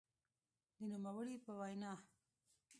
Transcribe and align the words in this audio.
د 0.77 0.79
نوموړي 0.91 1.37
په 1.45 1.51
وینا؛ 1.59 1.93